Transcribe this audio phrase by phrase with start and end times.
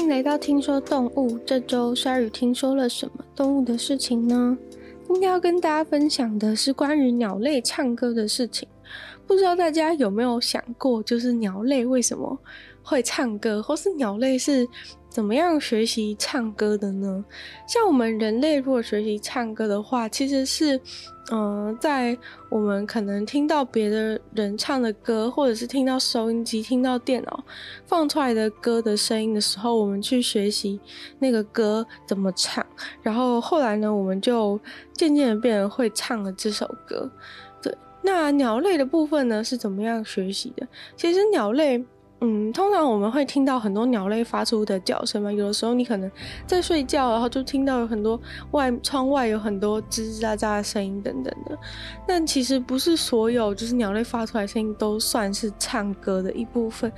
[0.00, 1.38] 迎来到听说动物。
[1.44, 4.56] 这周鲨鱼听说了什么动物的事情呢？
[5.06, 8.66] 今天要跟大家分享的是关于鸟类唱歌的事情。
[9.26, 12.38] 不知道大家有没有想过，就是鸟类为什么
[12.82, 14.66] 会唱歌，或是鸟类是
[15.10, 17.24] 怎么样学习唱歌的呢？
[17.66, 20.80] 像我们人类如果学习唱歌的话，其实是，
[21.32, 22.16] 嗯、在
[22.48, 27.44] 我们可能听到别的人唱的歌，或者是听到收音机、听到电脑
[27.86, 30.78] 放出来的歌的声音的时候，我们去学习
[31.18, 32.64] 那个歌怎么唱，
[33.02, 34.58] 然后后来呢，我们就
[34.92, 37.10] 渐渐的变得会唱了这首歌。
[37.60, 40.64] 对那鸟类的部分呢，是怎么样学习的？
[40.96, 41.84] 其实鸟类。
[42.22, 45.32] 嗯，通常我们会听到很多鸟类发出的叫声嘛。
[45.32, 46.10] 有的时候你可能
[46.46, 48.20] 在睡觉，然后就听到有很多
[48.50, 51.56] 外窗外有很多吱吱喳喳的声音等等的。
[52.06, 56.92] 但其实不是所有就是鸟类发出来声音都算是唱歌的一部分。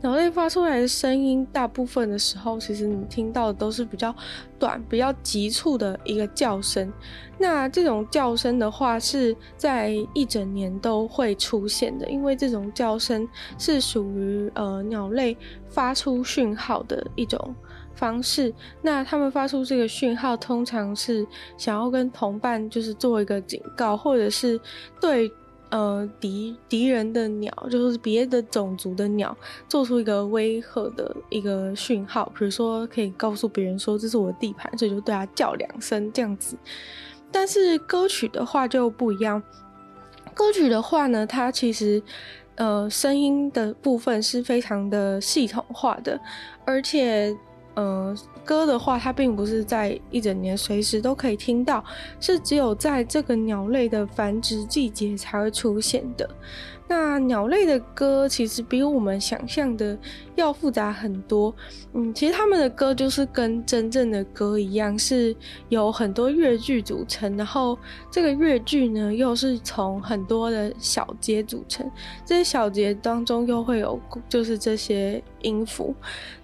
[0.00, 4.14] 鸟类发出来的声音，大部分的时候，其实你听到的都是比较
[4.60, 6.92] 短、比较急促的一个叫声。
[7.38, 14.84] 那这种叫声的话，是在一整年都会出现的，因为这种叫声是属于呃。
[14.88, 15.36] 鸟类
[15.68, 17.54] 发出讯号的一种
[17.94, 18.52] 方式。
[18.80, 21.26] 那他们发出这个讯号，通常是
[21.58, 24.58] 想要跟同伴就是做一个警告，或者是
[24.98, 25.30] 对
[25.68, 29.36] 呃敌敌人的鸟，就是别的种族的鸟，
[29.68, 32.32] 做出一个威吓的一个讯号。
[32.38, 36.56] 比如说，可以告诉别人说这是我的地盘，所以就对他叫两声这样子。
[37.30, 39.42] 但是歌曲的话就不一样。
[40.34, 42.02] 歌曲的话呢，它其实。
[42.60, 46.20] 呃，声音的部分是非常的系统化的，
[46.64, 47.32] 而且，
[47.74, 48.12] 呃，
[48.44, 51.84] 歌的话，它并不是在一整年随时都可以听到，
[52.18, 56.28] 是只有在这个鸟类的繁殖季节才会出现的。
[56.88, 59.96] 那鸟类的歌其实比我们想象的
[60.40, 61.54] 要复杂很多。
[61.92, 65.34] 嗯，其实他们的歌就是跟真正的歌一样，是
[65.68, 67.78] 由很多乐句组成，然后
[68.10, 71.90] 这个乐句呢又是从很多的小节组成，
[72.24, 75.94] 这些小节当中又会有就是这些音符。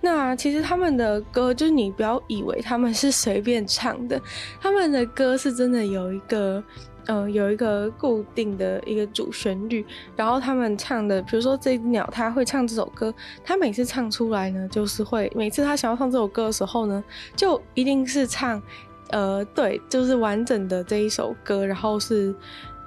[0.01, 4.21] 那其实他们的歌就是你不要以为他们是随便唱的，
[4.61, 6.63] 他们的歌是真的有一个。
[7.07, 9.85] 嗯、有一个固定的一个主旋律，
[10.17, 13.13] 然后他们唱的，比如说这只鸟，他会唱这首歌，
[13.45, 17.05] 他每次唱出来呢，就是会每次他想要唱这首歌的时候呢，
[17.37, 18.63] 就一定是唱，
[19.11, 22.35] 呃，对，就是完整的这一首歌，然后是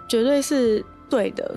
[0.08, 1.56] 绝对是对的，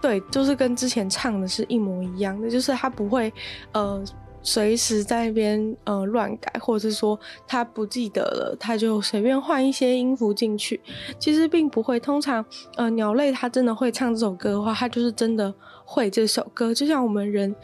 [0.00, 3.32] 对，就是跟之前唱的是一模一样的，就是他不会，
[3.72, 4.04] 呃。
[4.44, 7.18] 随时在那边呃乱改，或者是说
[7.48, 10.80] 他不记得了，他就随便换一些音符进去。
[11.18, 12.44] 其实并不会，通常
[12.76, 15.52] 呃鸟类它真的会唱这首歌的话，它就是真的
[15.84, 16.74] 会这首歌。
[16.74, 17.54] 就像我们人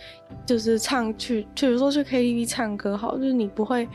[0.47, 3.89] 就是唱去，比如说去 KTV 唱歌，好，就是你不会。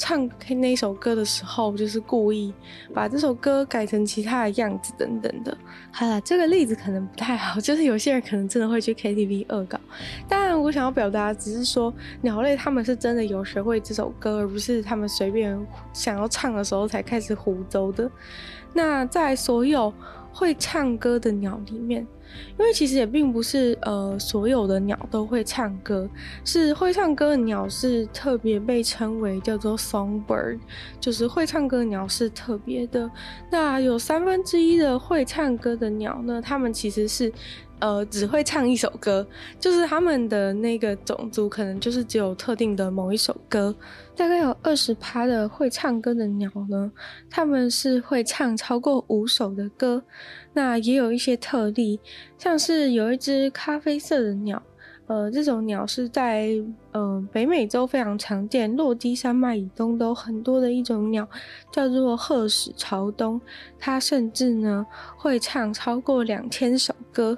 [0.00, 0.30] 唱
[0.60, 2.54] 那首歌的时候，就是故意
[2.94, 5.58] 把这首歌改成其他的样子等等的。
[5.90, 9.76] 好了，这个例子可能不太好， 就是有些人可能真的会去 KTV 恶搞。
[10.28, 15.58] 当然，我想要表达只是说，鸟类他们是真的有学会这首歌，而不是他们随便
[15.92, 18.08] 想要唱的时候才开始胡诌的。
[18.72, 19.92] 那在所有
[20.38, 22.06] 会唱歌的鸟里面，
[22.56, 26.08] 因为其实也并不是呃所有的鸟都会唱歌，
[26.44, 30.60] 是会唱歌的鸟是特别被称为叫做 songbird，
[31.00, 33.10] 就是会唱歌的鸟是特别的。
[33.50, 37.32] 那有三分之一的会唱歌的鸟呢，它们其实是。
[37.80, 39.26] 呃，只会唱一首歌，
[39.60, 43.74] 就是他们的那个种族可能就是只有特定的某一首歌。
[44.16, 46.90] 大概有二十趴的会唱歌的鸟呢，
[47.30, 50.02] 他们是会唱超过五首的歌。
[50.54, 52.00] 那也有一些特例，
[52.36, 54.60] 像是有一只咖啡色的鸟。
[55.08, 56.50] 呃，这种鸟是在
[56.92, 61.26] 呃北美洲非常常见，落基山脉以东都很多的一种鸟，
[61.72, 63.40] 叫做鹤始朝东。
[63.78, 64.86] 它甚至呢
[65.16, 67.36] 会唱超过两千首歌。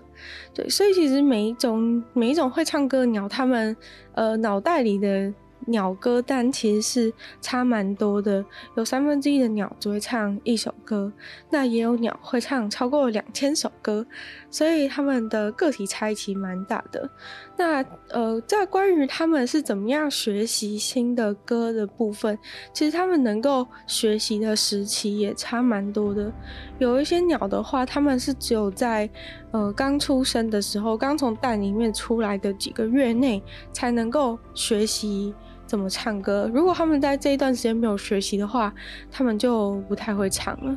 [0.52, 3.76] 对，所以其实每一种每一种会唱歌的鸟，它们
[4.12, 5.32] 呃脑袋里的。
[5.66, 8.44] 鸟歌单其实是差蛮多的，
[8.76, 11.12] 有三分之一的鸟只会唱一首歌，
[11.50, 14.06] 那也有鸟会唱超过两千首歌，
[14.50, 17.08] 所以他们的个体差异其蛮大的。
[17.56, 22.38] 那呃，在关于他们是怎么样学习新的歌的部分，
[22.72, 26.32] 其实他们能够学习的时期也差蛮多的。
[26.80, 29.08] 有一些鸟的话，他们是只有在
[29.52, 33.40] 呃刚出生的时候，刚从蛋里面出来的几个月内
[33.72, 35.32] 才能够学习。
[35.66, 36.50] 怎么唱歌？
[36.52, 38.74] 如果他们在这一段时间没有学习的话，
[39.08, 40.76] 他们就不太会唱了。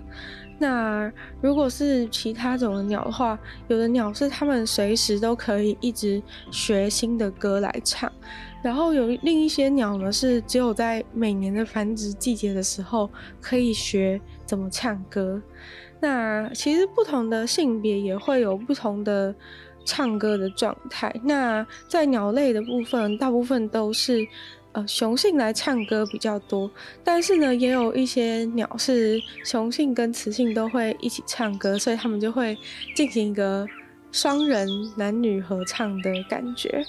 [0.59, 1.11] 那
[1.41, 3.39] 如果是其他种的鸟的话，
[3.69, 6.21] 有的鸟是它们随时都可以一直
[6.51, 8.07] 学新的歌来唱，
[8.61, 13.09] 然后有另一些鸟呢是只有在每年的繁殖季节的时候
[13.41, 15.41] 可以学怎么唱歌。
[16.03, 19.33] 那其实不同的性别也会有不同的
[19.83, 21.11] 唱歌的状态。
[21.23, 24.27] 那在鸟类的部分，大部分都是。
[24.75, 26.67] 呃，雄性来唱歌比较多，
[27.03, 32.57] 但是呢，也有一些鸟是雄性跟雌性都会一起唱歌，所以他们就会
[32.95, 33.67] 进行一个
[34.11, 34.67] 双人
[34.97, 36.83] 男女合唱的感觉。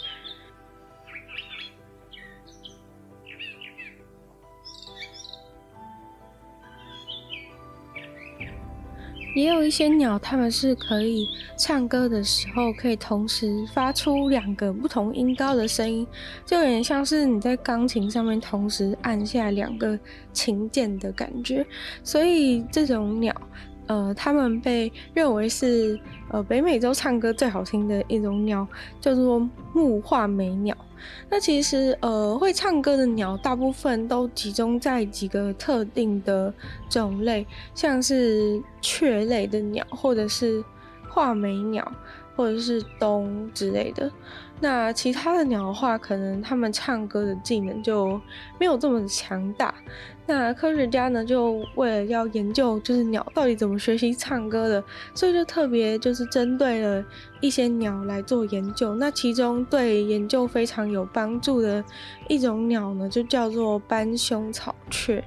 [9.34, 11.28] 也有一些鸟，它们是可以
[11.58, 16.06] 唱歌的时候，可以同时发出两个不同音高的声音，
[16.46, 19.98] 就有点像是你在钢琴上面同时按下两个
[20.32, 21.66] 琴键的感觉。
[22.04, 23.34] 所以这种鸟，
[23.86, 25.98] 呃，它们被认为是
[26.30, 28.66] 呃北美洲唱歌最好听的一种鸟，
[29.00, 30.76] 叫做木画眉鸟。
[31.28, 36.52] 那其实，呃，会唱歌的鸟大部分都集中在几个特定的
[36.88, 40.64] 种类，像是雀类的鸟，或者是
[41.10, 41.92] 画眉鸟，
[42.34, 44.10] 或者是鶇之类的。
[44.60, 48.18] 那其他的鸟的话，可能他们唱歌的技能就
[48.58, 49.74] 没有这么强大。
[50.26, 54.82] 那科学家呢，就为了要研究就是鸟到底怎么学习唱歌的，
[55.14, 57.04] 所以就特别就是针对了
[57.42, 58.94] 一些鸟来做研究。
[58.94, 61.84] 那其中对研究非常有帮助的
[62.28, 65.22] 一种鸟呢，就叫做斑胸草雀。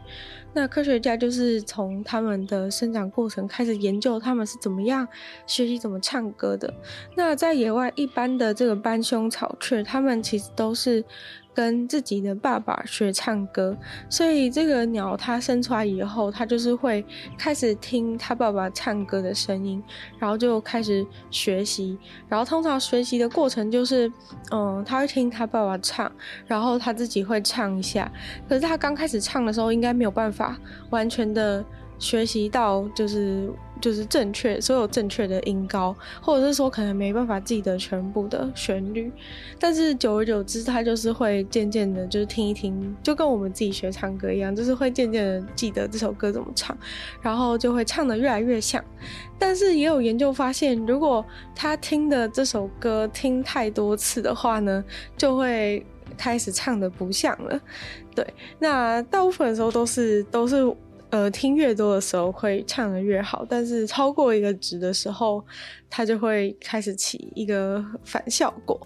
[0.57, 5.07] 那科学家就是从他们的生长过程开始研究，他们是怎么样
[5.45, 6.73] 学习怎么唱歌的。
[7.13, 11.05] 那在野外，一般的这个斑胸草雀，它们其实都是。
[11.57, 13.75] 跟自己的爸爸学唱歌，
[14.07, 17.03] 所以这个鸟它生出来以后，它就是会
[17.35, 19.81] 开始听它爸爸唱歌的声音，
[20.19, 21.97] 然后就开始学习。
[22.29, 24.07] 然后通常学习的过程就是，
[24.51, 26.11] 嗯，它会听它爸爸唱，
[26.45, 28.11] 然后它自己会唱一下。
[28.47, 30.55] 可是它刚开始唱的时候，应该没有办法
[30.91, 31.65] 完全的。
[31.99, 33.51] 学习到就是
[33.81, 39.11] 就是正确所有正确的音高，或者是说可能没办法记得全部的旋律，
[39.59, 46.77] 但是久而久之，他就是会渐渐的，就是听一听，就跟我们自己学唱歌一样，就是会渐渐的记得这首歌怎么唱，
[47.21, 48.83] 然后就会唱得越来越像。
[49.39, 51.23] 但是也有研究发现，如果
[51.55, 54.83] 他听的这首歌听太多次的话呢，
[55.15, 55.85] 就会
[56.17, 57.59] 开始唱得不像了。
[58.15, 58.25] 对，
[58.59, 60.75] 那大部分的时候都是都是。
[61.09, 65.43] 呃，听越多的时候会唱得越好，但是超过一个值的时候，
[65.89, 68.79] 它就会开始起一个反效果。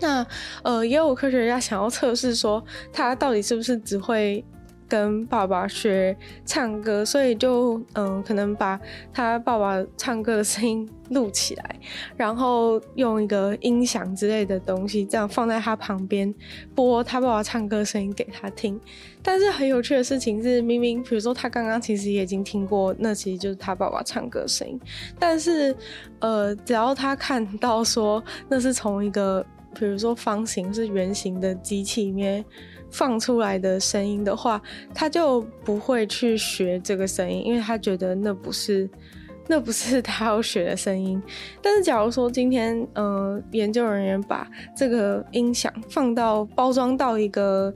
[0.00, 0.26] 那
[0.62, 4.44] 呃，也有科学家想要测试说，它到底是不是只会。
[4.90, 6.14] 跟爸爸学
[6.44, 8.78] 唱歌，所以就嗯，可能把
[9.12, 11.76] 他爸爸唱歌的声音录起来，
[12.16, 16.34] 然后用一个音响之类的东西，这样放在他旁边
[16.74, 18.78] 播他爸爸唱歌声音给他听。
[19.22, 24.80] 但是很有趣的事情是，明明比如说他刚刚其实也已经听过，那其实就是他爸爸唱歌声音，
[25.18, 25.76] 但是
[26.18, 32.44] 呃，只要他看到说那是从一个比如说方形是圆形的机器里面。
[32.92, 34.60] 放出来的声音的话，
[34.92, 38.90] 他就不会去学这个声音，因为他觉得那不是，
[39.46, 41.22] 那不是他要学的声音。
[41.62, 44.44] 但是，假如说今天，嗯，研究人员把
[44.76, 47.72] 这个音响放到包装到一个。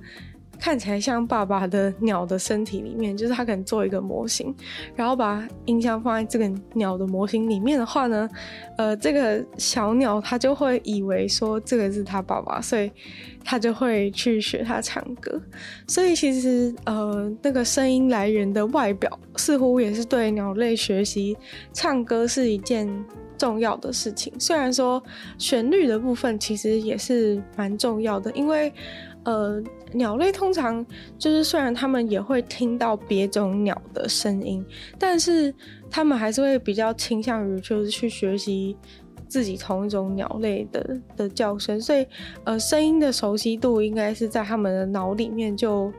[0.65, 4.55] 看起来像爸爸的鸟的身体里面，就是他可能做一个模型，
[4.97, 8.27] 然后把音箱放在这个鸟的模型里面的话呢，
[8.79, 12.91] 呃，这个小鸟它就会以为说这个是他爸爸，所以
[13.45, 15.39] 他就会去学他唱歌。
[15.87, 21.37] 所以其实呃，那个声音来源的外表似乎也是对鸟类学习
[21.75, 22.89] 唱歌是一件
[23.37, 24.33] 重要的事情。
[24.39, 25.03] 虽然说
[25.37, 28.73] 旋律的部分其实也是蛮重要的，因为。
[29.25, 29.63] 呃，
[29.93, 30.85] 鸟类通常
[31.19, 34.65] 就是虽然他们也会听到别种鸟的声音，
[34.99, 35.55] 但是
[35.91, 38.77] 他们还是会比较倾向于就是去学习
[39.29, 42.07] 自己同一种鸟类的的叫声，所以
[42.45, 45.93] 呃，声音的熟悉度应该是在他们的脑里面就。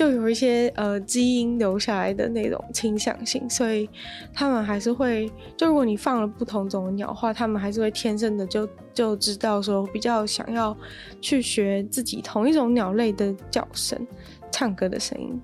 [0.00, 3.86] 就有一些呃基因留下来的那种倾向性，所以
[4.32, 10.74] 他们还是会，就如果你放了不同种的鸟的话，他们还是会天生的就就知道说比较想要
[11.20, 14.06] 去学自己同一种鸟类的叫声、
[14.50, 15.38] 唱歌的声音。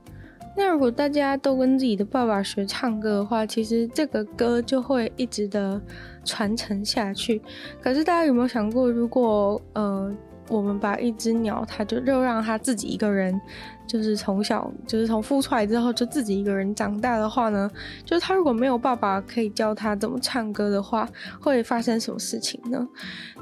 [0.56, 5.78] 那如果大家都跟自己的爸爸学唱歌的话，其实这个歌就会一直的
[6.24, 7.42] 传承下去。
[7.82, 10.10] 可是大家有没有想过，如果呃？
[10.48, 13.40] 我们把一只鸟，它就就让它自己一个人
[13.86, 17.70] 就是从小就是从孵出来之后就自己一个人长大的话呢，
[18.04, 21.08] 就是他如果没有爸爸可以教他怎么唱歌的话，
[21.40, 22.86] 会发生什么事情呢？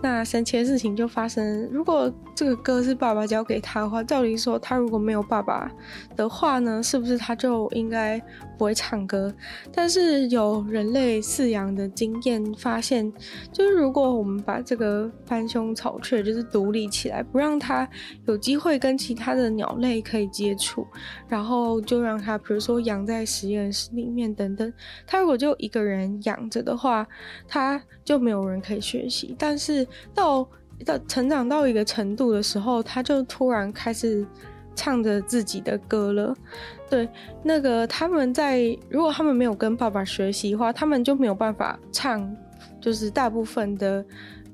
[0.02, 5.70] 那神奇的事情就发生，如果这个歌是爸爸教给他的话，照理说他如果没有爸爸
[6.14, 8.20] 的话呢，是不是他就应该
[8.56, 9.32] 不会唱歌？
[9.72, 13.12] 但是有人类饲养的经验发现，
[13.52, 17.88] 就是如果我们把这个斑胸草雀就是独立起来，不让它
[18.26, 20.86] 有机会跟其他的鸟类可以接触，
[21.28, 24.72] 然后就让它，比如说养在实验室里面等等。
[25.06, 27.06] 它如果就一个人养着的话，
[27.48, 29.34] 它就没有人可以学习。
[29.38, 30.48] 但是到
[30.84, 34.26] 到成长到一个程度的时候，它就突然开始
[34.74, 36.34] 唱着自己的歌了。
[36.88, 37.08] 对，
[37.42, 42.36] 那个他们在如果他们没有跟爸爸学习的话，他们就没有办法唱，
[42.80, 44.04] 就是大部分的。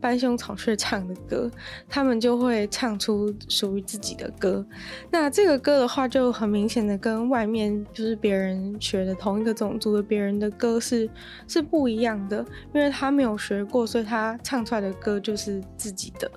[0.02, 1.50] 斑胸草雀唱的歌，
[1.86, 4.64] 他们就会唱出属于自己的歌。
[5.10, 11.06] 那这个歌的话，就很明显的跟外面就是别人学的同一个种族的别人的歌是
[11.46, 16.30] 是不一样的，因为他没有学过，所以他唱出来的歌就是自己的。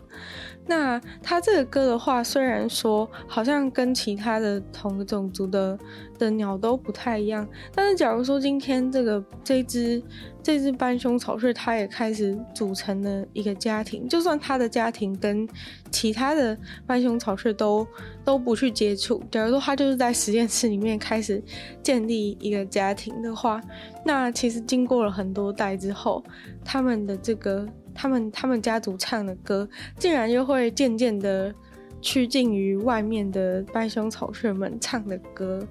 [0.65, 5.77] 那他这个歌的话，虽然说好像跟其他的同种族的
[6.17, 10.01] 的鸟都不太一样，但是假如说今天这个这只
[10.41, 15.46] 这只斑胸草雀，它也开始组成了一个家庭，就算它的家庭跟
[15.91, 17.86] 其他的斑胸草雀都
[18.24, 21.43] 都不去接触，假如说它就是在实验室里面开始
[21.82, 23.60] 建立一个家庭的话，
[24.05, 26.24] 那其实经过了很多代之后，
[26.63, 27.67] 他们的这个。
[27.94, 31.54] 他们他们家族唱的歌，竟然又会渐渐的
[32.02, 35.66] 趋近于外面的斑胸草雀们唱的歌，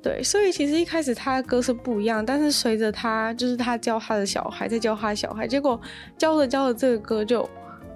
[0.00, 5.80] 对，所以其实一开始他的歌是不一样，但是随着他就是他教他的小孩，在教他的小孩，结果
[6.16, 7.48] 教着教着这个歌就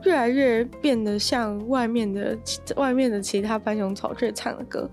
[0.04, 2.36] 越来越变得像外面的
[2.76, 4.90] 外面的其他斑熊草雀唱的歌，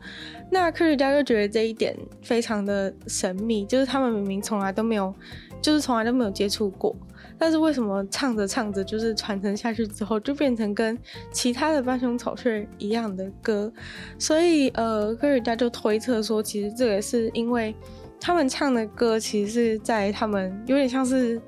[0.51, 5.11] 那科学家就觉得这一点非常的神秘，就是他们明明从来都没有，
[5.59, 6.95] 就是从来都没有接触过。
[7.37, 10.97] 但是为什么唱着唱着，就是传承下去之后，就变成跟
[11.31, 13.71] 其他的斑胸草雀一样的歌？
[14.17, 17.75] 所以，呃，科学家就推测说，其实这个是因为
[18.19, 21.41] 他们唱的歌，其实是在他们有点像是，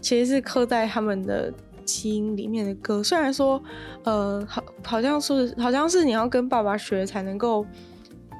[0.00, 1.52] 其实是刻在他们的
[1.84, 3.02] 基因里面的歌。
[3.02, 3.62] 虽然说，
[4.04, 7.66] 呃，好，好像是，好像是你要跟爸爸学才能够，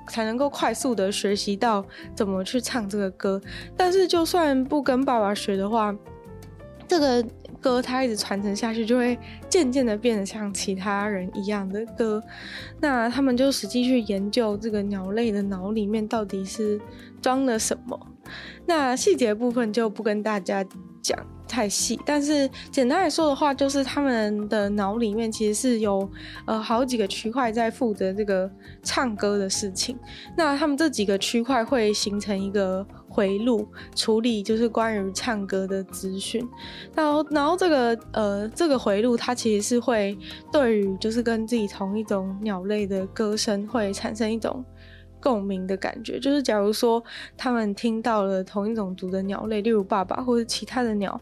[0.08, 1.84] 才能够快速的学习到
[2.14, 3.40] 怎么去唱这个歌。
[3.76, 5.94] 但是，就算不跟爸爸学的话，
[6.86, 7.24] 这个
[7.60, 12.22] 歌它一直传承下去，就会渐渐的变得像其他人一样的歌。
[12.80, 16.80] 那他们就实际去研究这个鸟类的脑里面到底是
[17.22, 17.98] 装了什么。
[18.66, 20.64] 那细节部分就不跟大家
[21.02, 26.10] 讲太细，但是简单来说的话，就是他们的脑里面其实是有
[26.46, 28.50] 呃好几个区块在负责这个
[28.82, 29.98] 唱歌的事情。
[30.36, 32.86] 那他们这几个区块会形成一个。
[33.14, 36.44] 回路处理就是关于唱歌的资讯，
[36.96, 40.18] 然后然后这个呃这个回路它其实是会
[40.50, 44.64] 对于就是跟自己同一种鸟类的歌声会产生一种。
[45.24, 47.02] 共鸣的感觉，就是假如说
[47.34, 51.18] 他们听到了同一种族的鸟类，例如爸爸或者其他的鸟，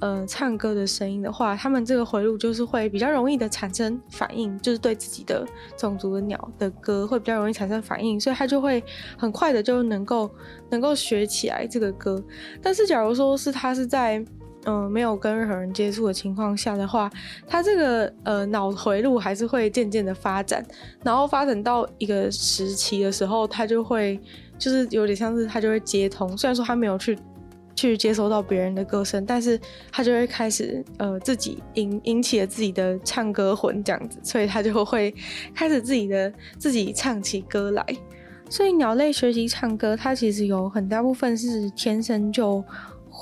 [0.00, 8.82] 呃，唱歌的声音的话，他们这个回路就是会比较容易的产生反应，就是对自己的种族的鸟的歌会比较容易产生反应，所以他就会
[9.18, 10.30] 很快的就能够
[10.70, 12.24] 能够学起来这个歌。
[12.62, 14.24] 但是假如说是他是在
[14.64, 17.10] 嗯，没有跟任何人接触的情况下的话，
[17.48, 20.64] 他这个呃脑回路还是会渐渐的发展，
[21.02, 24.20] 然后发展到一个时期的时候，他就会
[24.58, 26.38] 就是有点像是他就会接通。
[26.38, 27.18] 虽然说他没有去
[27.74, 29.58] 去接收到别人的歌声，但是
[29.90, 35.12] 他就会开始呃自己引引起了自己的唱歌魂这样子，所以他就会
[35.52, 37.84] 开始自己的自己唱起歌来。
[38.48, 42.62] 所以鸟类学习唱歌，它其实有很大部分是天生就。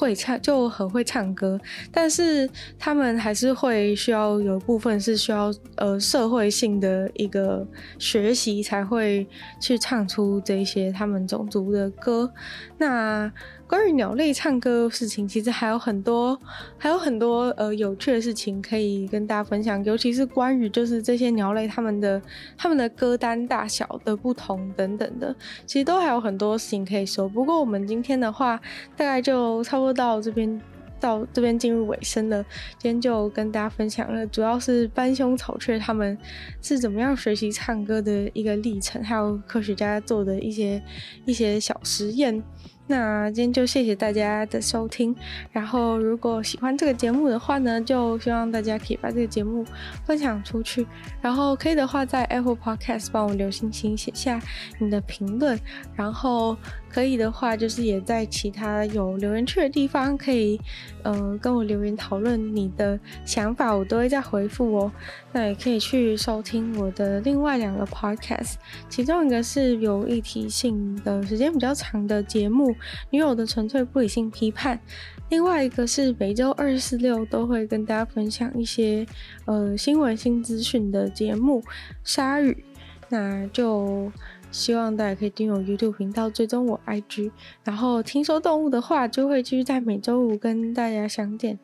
[0.00, 1.60] 会唱就很会唱歌，
[1.92, 7.66] 但是他们还是会需要有部分是需要呃社会性的一个
[7.98, 9.26] 学习才会
[9.60, 12.32] 去唱出这些他们种族的歌。
[12.80, 13.30] 那
[13.66, 16.40] 关于鸟类唱歌事情，其实还有很多，
[16.78, 22.20] 还有很多呃有趣的事情可以跟大家分享，尤其是关于就是这些鸟类它们的
[22.56, 27.28] 它们的歌单大小的不同等等的，其实都还有很多事情可以说。
[27.28, 28.58] 不过我们今天的话，
[28.96, 30.58] 大概就差不多到这边，
[31.00, 32.42] 到这边进入尾声了。
[32.78, 36.16] 今天就跟大家分享了，主要是斑胸草雀他们
[36.62, 40.82] 是怎么样学习唱歌的一个历程，还有科学家做的一些
[41.24, 42.42] 一些小实验。
[42.86, 45.14] 那今天就谢谢大家的收听。
[45.52, 49.64] 然后如果喜欢这个节目的话呢，就希望大家可以把这个节目
[50.04, 50.84] 分享出去。
[51.22, 54.42] 然后可以的话，在 Apple Podcast 帮我留星星，写下
[54.80, 55.56] 你的评论。
[55.94, 56.56] 然后
[56.92, 60.60] 可以的话，就是也在其他有留言区的地方，可以
[61.04, 64.92] 呃跟我留言讨论你的想法，我都会再回复哦。
[65.32, 68.54] 那也可以去收听我的另外两个 Podcast，
[68.88, 72.74] 其中一个是有议题性的、时间比较长的节目。
[73.10, 74.80] 女友的纯粹不理性批判，
[75.28, 79.06] 另外一个是每周二四六都会跟大家分享一些
[79.44, 81.62] 呃新闻新资讯的节目。
[82.02, 82.64] 鲨鱼，
[83.08, 84.10] 那就
[84.50, 87.30] 希望大家可以订阅 YouTube 频道，追踪我 IG，
[87.64, 91.58] 然后听说动物的话就会继续在每周五跟大家相见。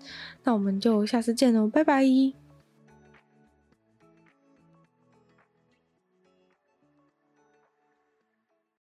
[0.45, 2.46] 那我们就下次见喽，拜拜。